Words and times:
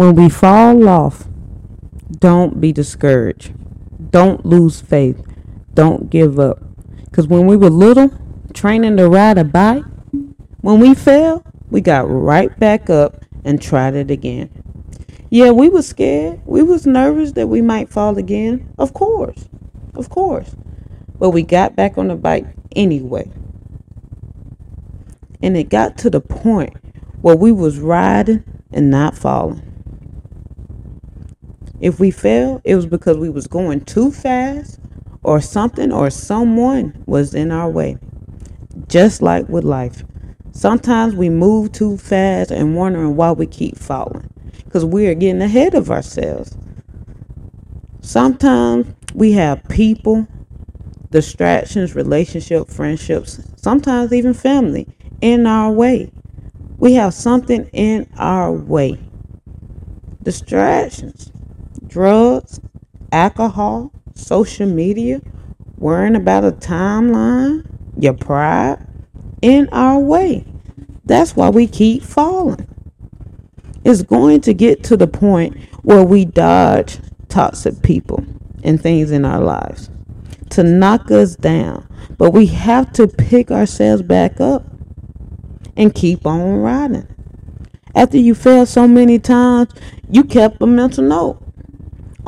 When 0.00 0.14
we 0.14 0.30
fall 0.30 0.88
off, 0.88 1.28
don't 2.10 2.58
be 2.58 2.72
discouraged. 2.72 3.52
Don't 4.10 4.46
lose 4.46 4.80
faith. 4.80 5.22
Don't 5.74 6.08
give 6.08 6.40
up. 6.40 6.58
Because 7.04 7.28
when 7.28 7.46
we 7.46 7.54
were 7.54 7.68
little, 7.68 8.10
training 8.54 8.96
to 8.96 9.10
ride 9.10 9.36
a 9.36 9.44
bike, 9.44 9.84
when 10.62 10.80
we 10.80 10.94
fell, 10.94 11.44
we 11.68 11.82
got 11.82 12.08
right 12.08 12.58
back 12.58 12.88
up 12.88 13.26
and 13.44 13.60
tried 13.60 13.94
it 13.94 14.10
again. 14.10 14.48
Yeah, 15.28 15.50
we 15.50 15.68
was 15.68 15.86
scared. 15.86 16.40
We 16.46 16.62
was 16.62 16.86
nervous 16.86 17.32
that 17.32 17.48
we 17.48 17.60
might 17.60 17.90
fall 17.90 18.16
again. 18.16 18.72
Of 18.78 18.94
course. 18.94 19.50
Of 19.94 20.08
course. 20.08 20.56
But 21.18 21.28
we 21.32 21.42
got 21.42 21.76
back 21.76 21.98
on 21.98 22.08
the 22.08 22.16
bike 22.16 22.46
anyway. 22.74 23.30
And 25.42 25.58
it 25.58 25.68
got 25.68 25.98
to 25.98 26.08
the 26.08 26.22
point 26.22 26.74
where 27.20 27.36
we 27.36 27.52
was 27.52 27.78
riding 27.78 28.44
and 28.72 28.90
not 28.90 29.14
falling. 29.14 29.69
If 31.80 31.98
we 31.98 32.10
fell, 32.10 32.60
it 32.64 32.74
was 32.76 32.86
because 32.86 33.16
we 33.16 33.30
was 33.30 33.46
going 33.46 33.82
too 33.82 34.12
fast 34.12 34.78
or 35.22 35.40
something 35.40 35.92
or 35.92 36.10
someone 36.10 37.02
was 37.06 37.34
in 37.34 37.50
our 37.50 37.70
way. 37.70 37.96
Just 38.88 39.22
like 39.22 39.48
with 39.48 39.64
life. 39.64 40.04
Sometimes 40.52 41.14
we 41.14 41.30
move 41.30 41.72
too 41.72 41.96
fast 41.96 42.50
and 42.50 42.76
wondering 42.76 43.16
why 43.16 43.32
we 43.32 43.46
keep 43.46 43.78
falling 43.78 44.28
because 44.64 44.84
we 44.84 45.06
are 45.06 45.14
getting 45.14 45.42
ahead 45.42 45.74
of 45.74 45.90
ourselves. 45.90 46.56
Sometimes 48.00 48.86
we 49.14 49.32
have 49.32 49.62
people, 49.68 50.26
distractions, 51.10 51.94
relationship, 51.94 52.68
friendships, 52.68 53.40
sometimes 53.56 54.12
even 54.12 54.34
family 54.34 54.86
in 55.20 55.46
our 55.46 55.70
way. 55.72 56.10
We 56.78 56.94
have 56.94 57.14
something 57.14 57.68
in 57.72 58.08
our 58.16 58.52
way. 58.52 58.98
Distractions, 60.22 61.30
drugs, 61.90 62.60
alcohol, 63.12 63.92
social 64.14 64.66
media, 64.66 65.20
worrying 65.76 66.16
about 66.16 66.44
a 66.44 66.52
timeline, 66.52 67.66
your 67.98 68.14
pride 68.14 68.78
in 69.42 69.68
our 69.72 69.98
way. 69.98 70.44
That's 71.04 71.34
why 71.34 71.50
we 71.50 71.66
keep 71.66 72.02
falling. 72.02 72.66
It's 73.84 74.02
going 74.02 74.42
to 74.42 74.54
get 74.54 74.84
to 74.84 74.96
the 74.96 75.06
point 75.06 75.56
where 75.82 76.04
we 76.04 76.24
dodge 76.24 76.98
toxic 77.28 77.82
people 77.82 78.24
and 78.62 78.80
things 78.80 79.10
in 79.10 79.24
our 79.24 79.40
lives 79.40 79.90
to 80.50 80.62
knock 80.62 81.10
us 81.10 81.34
down. 81.36 81.86
But 82.18 82.32
we 82.32 82.46
have 82.46 82.92
to 82.94 83.08
pick 83.08 83.50
ourselves 83.50 84.02
back 84.02 84.40
up 84.40 84.66
and 85.76 85.94
keep 85.94 86.26
on 86.26 86.58
riding. 86.58 87.08
After 87.94 88.18
you 88.18 88.34
failed 88.34 88.68
so 88.68 88.86
many 88.86 89.18
times, 89.18 89.72
you 90.08 90.24
kept 90.24 90.62
a 90.62 90.66
mental 90.66 91.04
note 91.04 91.39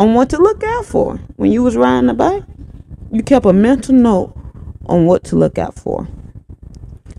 on 0.02 0.14
what 0.14 0.28
to 0.28 0.36
look 0.36 0.64
out 0.64 0.84
for 0.84 1.14
when 1.36 1.52
you 1.52 1.62
was 1.62 1.76
riding 1.76 2.08
the 2.08 2.14
bike. 2.14 2.42
You 3.12 3.22
kept 3.22 3.46
a 3.46 3.52
mental 3.52 3.94
note 3.94 4.36
on 4.86 5.06
what 5.06 5.22
to 5.24 5.36
look 5.36 5.58
out 5.58 5.76
for. 5.76 6.08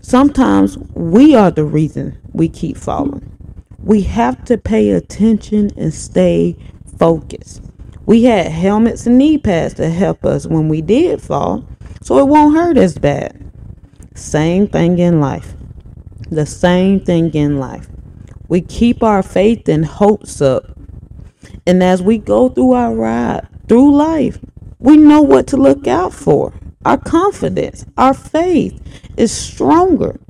Sometimes 0.02 0.76
we 0.92 1.34
are 1.34 1.50
the 1.50 1.64
reason 1.64 2.18
we 2.34 2.46
keep 2.46 2.76
falling. 2.76 3.30
We 3.78 4.02
have 4.02 4.44
to 4.44 4.58
pay 4.58 4.90
attention 4.90 5.70
and 5.78 5.94
stay 5.94 6.58
focused. 6.98 7.62
We 8.04 8.24
had 8.24 8.48
helmets 8.48 9.06
and 9.06 9.16
knee 9.16 9.38
pads 9.38 9.72
to 9.74 9.88
help 9.88 10.26
us 10.26 10.46
when 10.46 10.68
we 10.68 10.82
did 10.82 11.22
fall, 11.22 11.66
so 12.02 12.18
it 12.18 12.28
won't 12.28 12.54
hurt 12.54 12.76
as 12.76 12.98
bad. 12.98 13.50
Same 14.14 14.68
thing 14.68 14.98
in 14.98 15.20
life. 15.20 15.54
The 16.28 16.44
same 16.44 17.00
thing 17.00 17.32
in 17.32 17.58
life. 17.58 17.88
We 18.48 18.60
keep 18.60 19.02
our 19.02 19.22
faith 19.22 19.70
and 19.70 19.86
hopes 19.86 20.42
up. 20.42 20.73
And 21.66 21.82
as 21.82 22.02
we 22.02 22.18
go 22.18 22.48
through 22.48 22.72
our 22.72 22.94
ride 22.94 23.48
through 23.68 23.94
life, 23.94 24.38
we 24.78 24.96
know 24.96 25.22
what 25.22 25.46
to 25.48 25.56
look 25.56 25.86
out 25.86 26.12
for. 26.12 26.52
Our 26.84 26.98
confidence, 26.98 27.86
our 27.96 28.12
faith 28.12 28.80
is 29.16 29.32
stronger. 29.32 30.20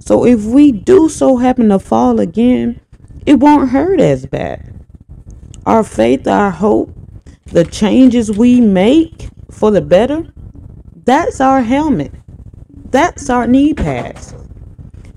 So 0.00 0.24
if 0.24 0.44
we 0.44 0.72
do 0.72 1.08
so 1.08 1.36
happen 1.36 1.68
to 1.68 1.78
fall 1.78 2.18
again, 2.18 2.80
it 3.26 3.34
won't 3.34 3.70
hurt 3.70 4.00
as 4.00 4.24
bad. 4.24 4.86
Our 5.66 5.84
faith, 5.84 6.26
our 6.26 6.50
hope, 6.50 6.94
the 7.46 7.64
changes 7.64 8.30
we 8.30 8.60
make 8.60 9.28
for 9.50 9.70
the 9.70 9.82
better, 9.82 10.32
that's 11.04 11.40
our 11.40 11.60
helmet. 11.60 12.12
That's 12.90 13.28
our 13.28 13.46
knee 13.46 13.74
pads. 13.74 14.34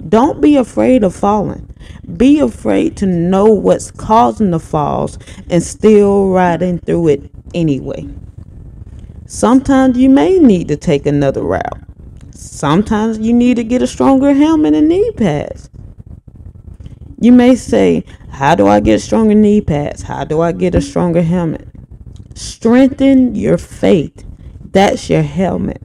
Don't 0.09 0.41
be 0.41 0.57
afraid 0.57 1.05
of 1.05 1.15
falling. 1.15 1.70
Be 2.17 2.39
afraid 2.39 2.97
to 2.97 3.05
know 3.05 3.45
what's 3.45 3.91
causing 3.91 4.51
the 4.51 4.59
falls 4.59 5.17
and 5.49 5.61
still 5.61 6.29
riding 6.29 6.79
through 6.79 7.09
it 7.09 7.31
anyway. 7.53 8.07
Sometimes 9.25 9.97
you 9.97 10.09
may 10.09 10.39
need 10.39 10.67
to 10.67 10.75
take 10.75 11.05
another 11.05 11.41
route. 11.41 11.79
Sometimes 12.31 13.19
you 13.19 13.33
need 13.33 13.55
to 13.55 13.63
get 13.63 13.81
a 13.81 13.87
stronger 13.87 14.33
helmet 14.33 14.73
and 14.73 14.89
knee 14.89 15.11
pads. 15.11 15.69
You 17.19 17.31
may 17.31 17.55
say, 17.55 18.03
How 18.31 18.55
do 18.55 18.67
I 18.67 18.79
get 18.79 18.99
stronger 18.99 19.35
knee 19.35 19.61
pads? 19.61 20.01
How 20.01 20.23
do 20.23 20.41
I 20.41 20.51
get 20.51 20.75
a 20.75 20.81
stronger 20.81 21.21
helmet? 21.21 21.67
Strengthen 22.33 23.35
your 23.35 23.57
faith. 23.57 24.25
That's 24.71 25.09
your 25.09 25.21
helmet. 25.21 25.81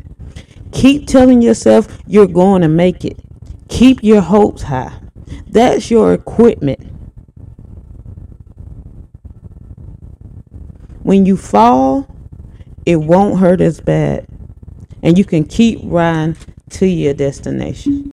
Keep 0.73 1.07
telling 1.07 1.43
yourself 1.43 1.87
you're 2.07 2.27
going 2.27 2.63
to 2.63 2.69
make 2.69 3.05
it. 3.05 3.19
Keep 3.69 4.03
your 4.03 4.23
hopes 4.23 4.63
high. 4.63 4.99
That's 5.49 5.91
your 5.91 6.13
equipment. 6.13 6.81
When 11.03 11.25
you 11.25 11.37
fall, 11.37 12.09
it 12.85 12.97
won't 12.97 13.39
hurt 13.39 13.61
as 13.61 13.81
bad. 13.81 14.27
And 15.03 15.17
you 15.17 15.25
can 15.25 15.45
keep 15.45 15.81
riding 15.85 16.37
to 16.71 16.87
your 16.87 17.15
destination. 17.15 18.05